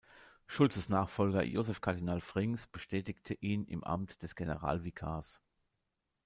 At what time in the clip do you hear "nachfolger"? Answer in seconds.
0.89-1.43